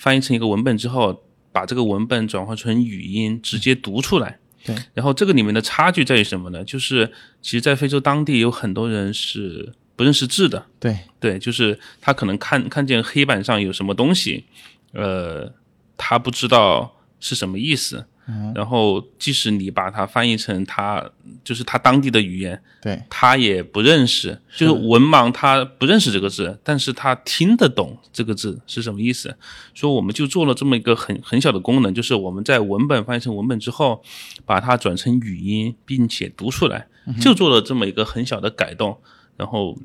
[0.00, 4.38] 翻译成一个文本之后，把这个文本转换成语音，直接读出来。
[4.64, 4.74] 对。
[4.94, 6.64] 然后这个里面的差距在于什么呢？
[6.64, 9.74] 就是其实，在非洲当地有很多人是。
[9.96, 14.46] 不认识字的，对对，就是他可能看看见黑板上有什么东西，
[14.94, 15.52] 呃，
[15.98, 18.06] 他不知道是什么意思。
[18.54, 21.04] 然后即使你把它翻译成他
[21.42, 24.40] 就是他当地的语言，对，他也不认识。
[24.56, 29.36] 就是文盲，他不认识这个字，但是他听得懂这个字是什么意思。
[29.74, 34.02] 所以我们就做了这么一个很很小的功能，就是我们在文本翻译成文本之后，
[34.44, 36.86] 把它转成语音，并且读出来，
[37.20, 38.98] 就做了这么一个很小的改动。
[39.36, 39.78] 然后，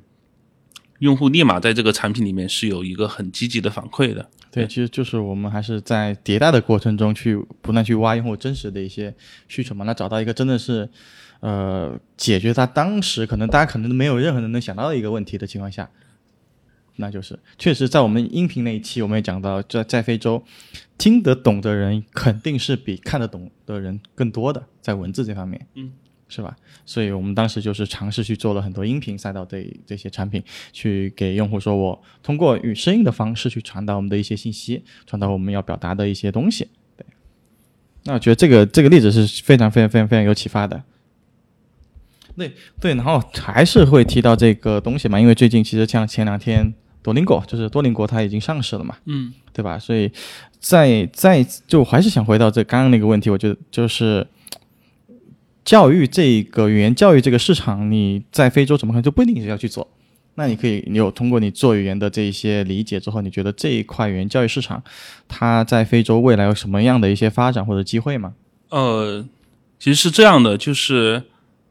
[0.99, 4.29] 用户立马在这个产品里面是有一个很积极的反馈的。
[4.55, 9.13] 对，其实就是我们还是在迭代的过程中去不断去挖用户真实的一些
[9.49, 10.89] 需求嘛，那找到一个真的是，
[11.41, 15.89] 呃，解决他当时可能大家可能都没有任何人能想到的一个问题的情况下，
[16.95, 20.41] 那就是确实在我们音频那一期我们也讲到，在在非洲
[20.97, 25.67] 听得懂的人肯定是比看得懂的人更多的，在文字这方面。
[25.73, 25.91] 嗯。
[26.27, 26.55] 是吧？
[26.85, 36.67] 所以我们当时就是尝试去做了很多音频赛道这这些产品，去给用户说，我通过与声音的方式去传达我们的一些信息，传达我们要表达的一些东西。
[36.97, 37.05] 对，
[38.05, 40.81] 那我觉得这个这个例子是非常非常非常非常有启发的。
[42.35, 49.77] 对对，然后还是会提到这个东西嘛，因为最近其实像前两天多邻国，就是多邻国它已经上市了嘛，嗯，对吧？
[49.77, 50.11] 所以
[50.59, 54.25] 在在就还是想回到这刚刚那个问题，我觉得就是。
[55.65, 59.85] 教育这个语言教育这个市场，你在非洲怎么可能就不一定是要去做？
[60.35, 64.83] 那你可以，你有通过你做语言的这一些理解之后，你觉得这一块语言教育市场，
[65.27, 68.33] 它在非洲未来有什么样的一些发展或者机会吗？
[68.69, 69.25] 呃，
[69.79, 71.23] 其实是这样的，就是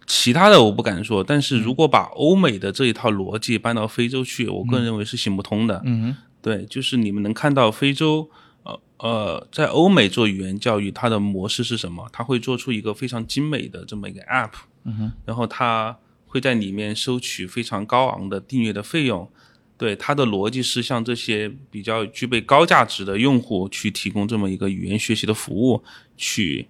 [0.07, 5.81] 其他的我不敢说，但是如果把欧美的这一套逻辑搬到非洲去，我个人认为是行不通的。
[5.85, 8.29] 嗯，对，就是你们能看到非洲。
[8.99, 12.09] 呃，在欧美做语言教育，它的模式是什么？
[12.11, 14.53] 它会做出一个非常精美的这么一个 App，
[14.85, 19.31] 嗯，然后它会在里面收取非常高昂的订阅的费用。
[19.77, 25.85] 对，它的逻辑是向这些比较具备高价值的用户去提供这么一个语言学习的服务，
[26.17, 26.67] 去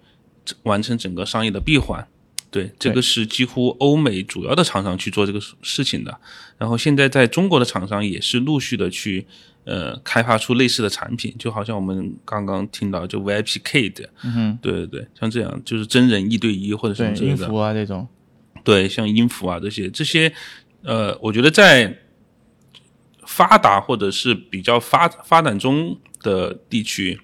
[0.63, 2.05] 完成整个商业的闭环。
[2.51, 6.19] 对，这个是几乎欧美主要的厂商去做这个事情的。
[6.57, 9.25] 然后现在在中国的厂商也是陆续的去。
[9.65, 17.35] 呃开发出类似的产品，就好像我们刚刚听到就 VIP K 的，嗯哼，对对对，像这样就是真人一对一或者什么之类的。
[17.35, 18.07] 音符，啊这种，
[18.63, 20.31] 对，像音符啊这些这些，
[20.83, 21.99] 呃，我觉得在
[23.25, 27.19] 发达或者是比较发发展中的地区，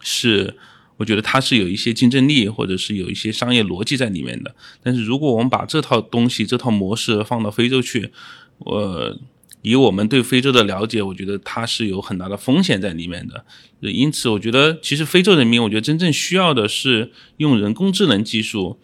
[0.00, 0.56] 是
[0.96, 4.54] 我觉得它是有一些竞争力或者是有一些商业逻辑在里面的。
[4.82, 8.10] 但是如果我们把这套东西、这套模式放到非洲去，
[8.58, 9.14] 我、
[9.62, 13.44] 以我们对非洲的了解，我觉得它是有很大的风险在里面的。
[13.80, 18.78] 因此，我觉得其实非洲人民，我觉得真正需要的是用人工智能技术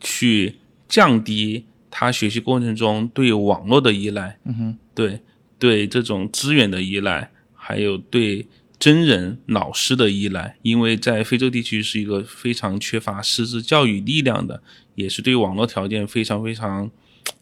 [0.00, 0.56] 去
[0.88, 5.20] 降低他学习过程中对网络的依赖，嗯哼，对
[5.58, 8.46] 对这种资源的依赖，还有对
[8.78, 14.62] 真人老师的依赖，因为在非洲地区是一个非常缺乏师资教育力量的，
[14.94, 16.90] 也是对网络条件非常非常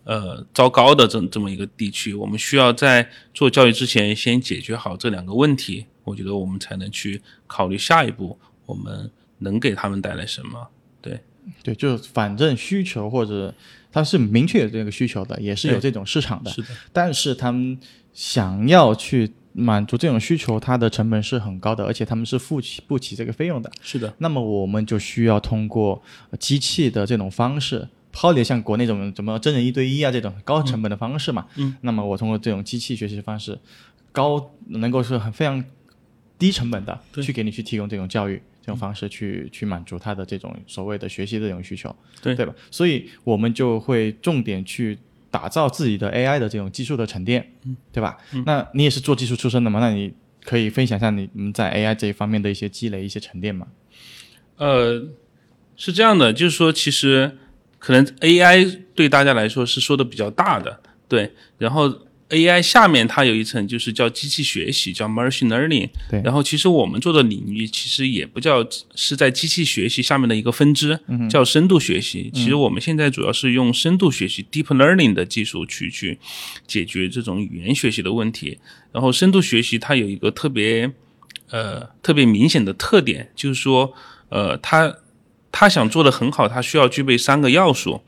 [0.04, 2.14] 呃糟糕的这这么一个地区。
[2.14, 10.68] 我们需要在做教育之前，先解决好这两个问题，我觉得我们才能去考虑下一步我们能给他们带来什么。
[11.00, 11.20] 对，
[11.62, 13.54] 对，就反正需求或者
[13.92, 17.78] 他是明确有这个需求的，也是有这种市场的，是的，但是他们
[18.12, 23.70] 想要去满足这种需求，它的成本是很高的，而且他们是付起不起这个费用的。
[23.80, 31.46] 是的，那么我们就需要通过呃机器的这种方式，抛离像国内这种怎么真人一对一啊这种高成本的方式嘛。
[31.56, 31.74] 嗯。
[31.82, 33.58] 那么我通过这种机器学习的方式，
[34.12, 35.64] 高能够是很非常
[36.38, 42.54] 低成本的去给你去提供这种教育这种方式去去满足他的这种所谓的学习的这种需求，对对吧？
[42.70, 44.98] 所以我们就会重点去
[45.30, 48.18] 打造自己的 AI 的这种技术的沉淀，嗯对吧？
[48.44, 49.80] 那你也是做技术出身的嘛？
[49.80, 50.12] 那你
[50.44, 53.68] 可以分享一下你们在 AI 这一方面的一些积累、一些沉淀吗？
[54.56, 55.08] 呃，
[55.76, 57.38] 是这样的，就是说，其实
[57.80, 61.92] 可能 AI 对大家来说是说的比较大的，对，然后
[62.28, 66.22] AI 下面它有一层就是叫机器学习，叫 machine learning，对。
[66.22, 68.64] 然后其实我们做的领域其实也不叫
[68.94, 72.30] 是在机器学习下面的一个分支，叫深度学习。
[72.32, 76.16] 其实我们现在主要是用深度学习 deep learning 的技术去去
[76.68, 78.56] 解决这种语言学习的问题。
[78.92, 80.88] 然后深度学习它有一个特别
[81.50, 83.92] 呃特别明显的特点，就是说
[84.28, 84.94] 呃它
[85.52, 88.02] 它想做的很好，他需要具备三个要素。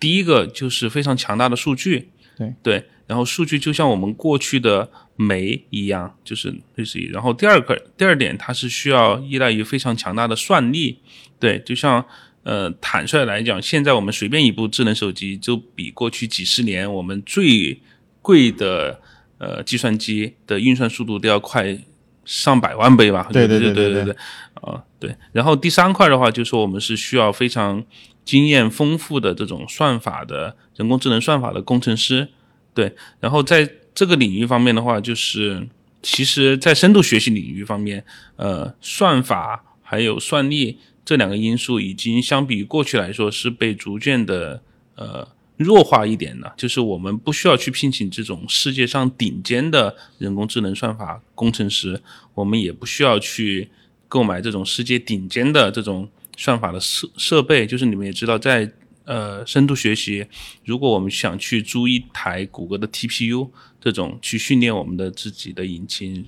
[0.00, 7.10] 第一个就是非常强大的数据，对对，然后数据就像我们过去的煤一样，就是类似于。
[7.10, 10.98] 然后第二个第二点，它是需要依赖于非常强大的算力，
[11.38, 12.04] 对，就像
[12.42, 17.80] 呃坦率来讲，现在我们随便一部智能手机，就比过去几十年我们最
[18.20, 19.00] 贵的
[19.38, 21.78] 呃计算机的运算速度都要快
[22.24, 24.16] 上百万倍吧，对对对对对对，
[24.54, 27.84] 啊对，然后第三块的话，就是我们是需要非常
[28.24, 32.28] 经验丰富的这种算法的人工智能算法的工程师，
[32.74, 35.66] 对，然后在这个领域方面的话，就是
[36.02, 38.04] 其实在深度学习领域方面，
[38.36, 44.62] 呃，算法还有算力这两个因素，已经相比过去来说是被逐渐的
[44.96, 45.28] 呃。
[45.56, 46.50] 弱化一点呢。
[46.56, 52.00] 就是我们不需要去聘请这种世界上顶尖的人工智能算法工程师，
[52.34, 53.68] 我们也不需要去
[54.08, 57.66] 购买这种世界顶尖的这种算法的设设备。
[57.66, 58.70] 就是你们也知道，在
[59.04, 60.26] 呃深度学习，
[60.64, 63.48] 如果我们想去租一台谷歌的 TPU
[63.80, 66.24] 这种去训练我们的自己的引擎，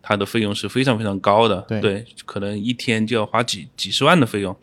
[0.00, 2.04] 它的费用是非常非常高的，对。
[2.24, 4.56] 可能一天就要花几几十万的费用。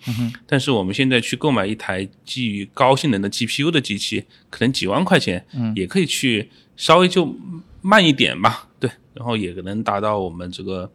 [0.46, 7.36] 但是我们现在去购买一台基于高性能的 GPU 的机器，可能几万块钱，也可以去稍微就
[7.82, 10.90] 慢一点吧，对，然后也能达到我们这个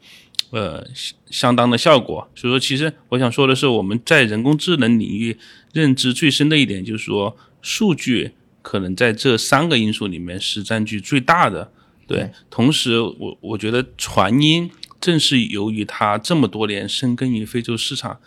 [0.52, 2.30] 呃相相当的效果。
[2.34, 5.36] 所以说，其实我想说的是，我们在人工智能领域
[5.72, 11.72] 认知最深的一点就是说，数据可能在这三个因素里面是占据最大的。
[12.06, 18.18] 对同时我我觉得传音正是由于它这么多年深耕于非洲市场，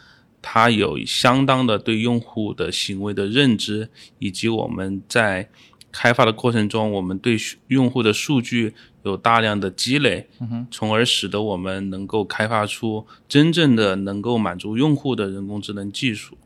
[0.41, 5.49] 它有相当的对用户的行为的认知，以及我们在
[5.97, 10.27] 开发的过程中，我们对用户的数据有大量的积累，
[10.69, 16.37] 从而使得我们能够开发出真正的能够满足用户的人工智能技术。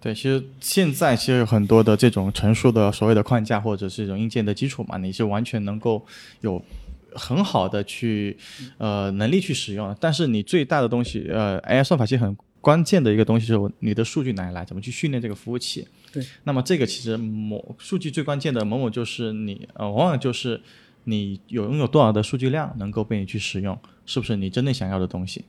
[0.00, 6.04] 对，其实现在其实有很多的这种成熟的所谓的框架或者是这种硬件的基础嘛，你是完全能够
[6.40, 6.62] 有
[7.14, 8.36] 很好的去
[8.78, 9.96] 呃能力去使用的。
[10.00, 15.86] 但是你最大的东西，呃，AI 算法其实很关键的一个东西就是你的数据哪里来，怎么去训练这个服务器。
[16.14, 20.60] 对，那么这个其实某数据最关键的某某就是你呃，往往就是
[21.04, 25.44] 你有拥有多少的数据量能够被你去使用，是不是你真正想要的东西？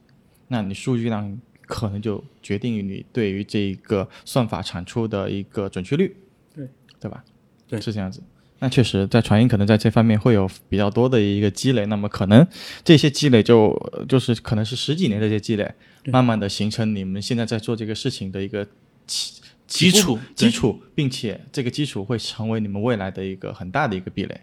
[0.48, 6.16] 那你数据量可能就决定于你对于这个算法产出的一个准确率，
[6.56, 6.68] 对
[7.00, 7.24] 对吧？
[7.68, 8.22] 对是这样子。
[8.60, 12.48] 那确实，在传音可能在这方面会有比较多的一个积累，那么可能
[12.84, 13.76] 这些积累就
[14.08, 15.70] 就是可能是十几年的这些积累，
[16.06, 18.66] 慢慢的形成你们现在在做这个事情的一个
[19.06, 24.42] 基基础基础，并且这个基础会成为你们未来的一个很大的一个壁垒。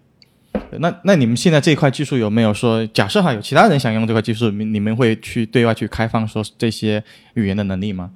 [0.78, 7.02] 那那你们现在这块技术有没有说，假设哈有其他人想用这块技术，你你们会去对外去开放说这些
[7.34, 8.12] 语言的能力吗？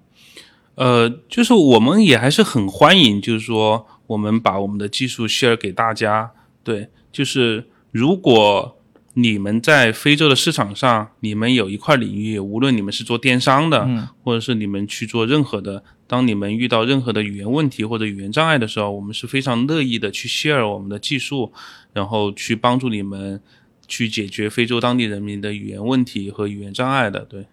[0.74, 6.30] 呃，就是我们也还是很欢迎，就是说我们把我们的技术 share 给大家。
[6.62, 8.78] 对，就是如果
[9.14, 21.52] 你们在非洲的市场上，你们有一块领域，无论你们是做电商的，嗯或者是你们去做任何的，当你们遇到任何的语言问题或者语言障碍的时候，我们是非常乐意的去 share 我们的技术，
[21.92, 23.40] 然后去帮助你们
[23.88, 27.20] 去解决非洲当地人民的语言问题和语言障碍的。
[27.20, 27.44] 对。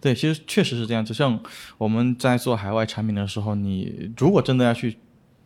[0.00, 1.04] 对，其实确实是这样。
[1.04, 1.36] 就像
[1.76, 4.96] 我们在做海外产品的时候，你如果真的要去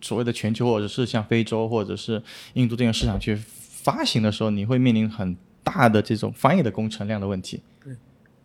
[0.02, 7.62] 所谓的全球，或者是像非洲或者是印度这样市场去发行的时候，你会面临很大的这种翻译的工程量的问题。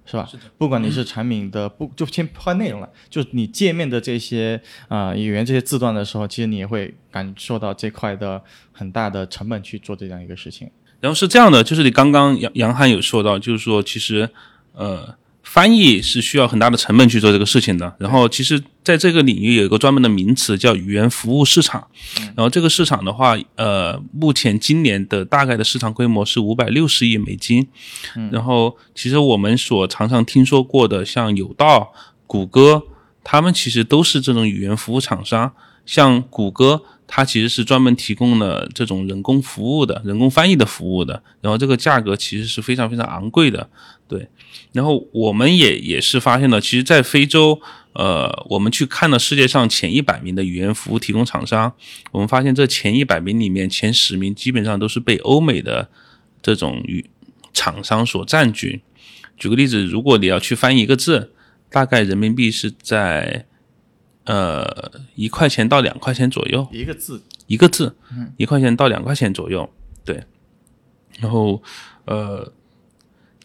[0.09, 0.43] 对，是吧？
[0.57, 8.41] 不管你是产品的不就先换内容了，就你界面的这些啊、语言这些字段的时候，其实你也会感受到这块的
[8.71, 10.69] 很大的成本去做这样一个事情。
[10.99, 14.29] 然后是这样的，就是你刚刚杨杨涵有说到，就是说其实
[14.73, 15.15] 呃
[15.51, 17.95] 翻译是需要很大的成本去做这个事情的。
[17.97, 21.87] 然后其实在这个领域有一个专门的名词叫语言服务市场。
[22.35, 27.67] 然后这个市场的话，呃，目前今年的大概的市场规模是五百六十亿美金。
[28.31, 31.91] 然后其实我们所常常听说过的，像有道、
[32.27, 32.83] 谷歌，
[33.23, 35.51] 他们其实都是这种语言服务厂商。
[35.83, 43.67] 像谷歌，它其实是专门提供了这种人工服务的、人工翻译的服务的，然后这个价格其实是非常非常昂贵的，
[44.09, 44.27] 对。
[44.73, 47.61] 然后我们也也是发现了，其实，在非洲，
[47.93, 51.73] 呃，我们去看了世界上前一百名的语言服务提供厂商，
[52.11, 55.87] 我们发现这前一百名里面，前十名基本上都是被欧美的
[56.41, 57.09] 这种语
[57.53, 58.81] 厂商所占据。
[59.37, 61.31] 举个例子，如果你要去翻译一个字，
[61.69, 63.45] 大概人民币是在
[64.25, 67.95] 呃一块钱到两块钱左右，一个字，一个字，
[68.37, 69.71] 一块钱到两块钱左右，
[70.03, 70.23] 对。
[71.19, 71.61] 然后，
[72.05, 72.49] 呃，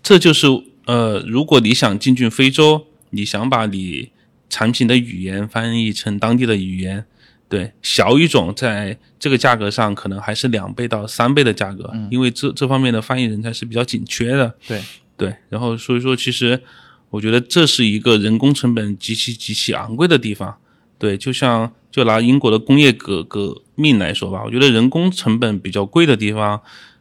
[0.05, 0.47] 这就是
[0.85, 4.11] 呃，如果你想进军非洲，你想把你
[4.51, 7.07] 产品的语言翻译成当地的语言，
[7.49, 14.55] 对，小语种在这个价格上可能还是两倍到三倍的价格，因为这这方面的翻译人才是比较紧缺的。
[14.69, 14.83] 对
[15.17, 16.61] 对，然后所以说，其实
[17.09, 20.55] 我觉得这是一个人工成本极其极其昂贵的地方。
[20.99, 26.61] 对，就像就拿英国的工业革革命来说吧，我觉得人工成本比较贵的地方，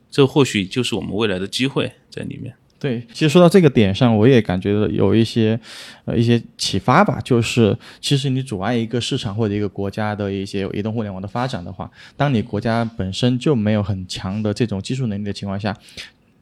[0.09, 2.55] 这或许就是我们未来的机会在里面。
[2.83, 5.57] 对，其实说到这个点上，我也感觉有一些
[6.03, 15.73] 呃一些启发吧，就是其实你阻碍一个市场或者一个国家的一些移动互联网的发展的话，当你国家本身就没有很强的这种技术能力的情况下，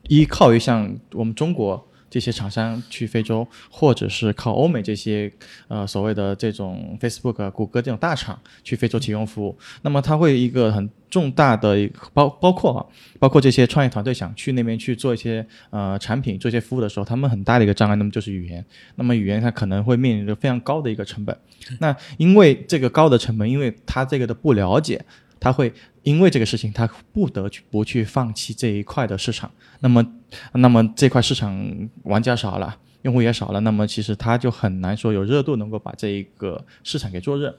[0.08, 5.32] 依靠于像我们中国这些厂商去非洲，或者是靠欧美这些
[5.70, 12.86] 呃所谓的这种 Facebook、谷歌这种大厂去非洲提供服务，那么它会一个很重大的包包括啊，
[13.18, 18.64] 包括这些创业团队想去那边去做一些呃产品、做一些服务的时候，他们很大的一个障碍，那么就是语言。
[18.96, 21.38] 那么语言它可能会面临着非常高的一个成本。
[21.80, 25.04] 那因为这个高的成本，因为它这个的不了解，
[25.40, 25.72] 它会
[26.04, 29.52] 因为这个事情，他不得不去放弃这一块的市场。
[29.82, 30.06] 那么，
[30.54, 37.56] 那么这块市场玩家少了，用户也少了，那么其实他就很难说有热度能够把这一个市场给做热。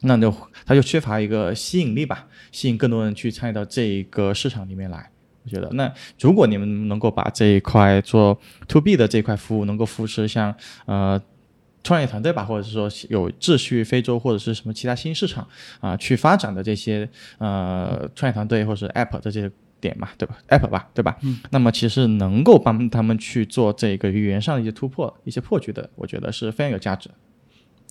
[0.00, 0.32] 那就
[0.64, 5.10] 他就缺乏一个吸引力吧，吸引更多人去参与到这一个市场里面来。
[5.42, 10.54] 我觉得，那如果你们能够把这一块做 to B 的这块服务能够扶持像
[10.84, 11.20] 呃
[11.86, 15.46] 创业团队吧，或者是说有志去非洲或者是什么其他新市场
[15.80, 17.08] 啊、去发展的这些
[17.38, 19.48] 呃创业团队或者是 App 的这些
[19.80, 21.16] 点嘛，对吧？App 吧，对吧？
[21.22, 21.38] 嗯。
[21.50, 27.14] 那么其实能够帮他们去做这个语言上的一些突破、一些破局的，我觉得是非常有价值的。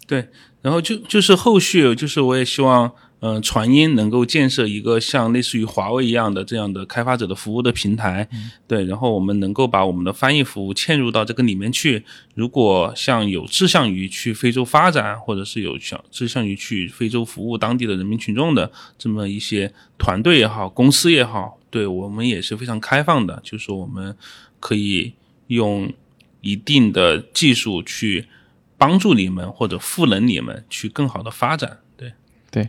[0.08, 0.28] 对，
[0.62, 2.92] 然后就就是后续，就是我也希望，
[3.26, 8.30] 嗯、传音能够建设一个像类似于华为一样的这样的开发者的服务的平台，
[8.68, 12.04] 对，然后我们能够把我们的翻译服务嵌入到这个里面去。
[12.36, 24.16] 如果像有志向于去非洲发展，或者是有想志向于去非洲服务当地的人民群众的这么一些团队也好，公司也好，对我们也是非常开放的，就是说我们
[24.60, 25.14] 可以
[25.48, 25.92] 用
[26.42, 28.28] 一定的技术去。
[28.78, 31.80] 帮助你们或者赋能你们去更好的发展。
[32.56, 32.64] 对，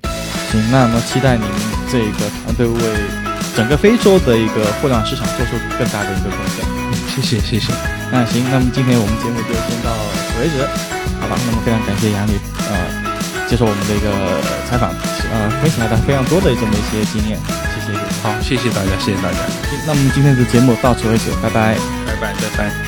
[0.50, 1.52] 行，那么期待你们
[1.86, 2.82] 这个团队为
[3.54, 6.66] 整个非洲的一个互联网市场做出更大的一个贡献。
[7.14, 7.72] 谢谢谢谢。
[8.10, 9.94] 那行，那么今天我们节目就先到
[10.26, 10.66] 此为止，
[11.22, 11.38] 好吧？
[11.46, 12.34] 那么非常感谢杨磊
[12.66, 14.10] 呃接受我们的一个
[14.68, 14.90] 采访，
[15.30, 17.86] 呃，分享了他非常多的这么一些经验，谢谢。
[17.86, 18.26] 谢谢。
[18.26, 19.38] 好，谢谢大家，谢谢大家，
[19.86, 21.78] 那我们今天的节目到此为止，拜拜。
[22.04, 22.85] 拜拜，拜拜。